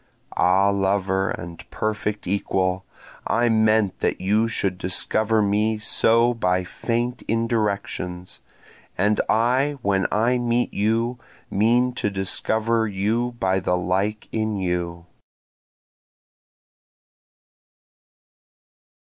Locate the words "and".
1.29-1.69, 8.97-9.21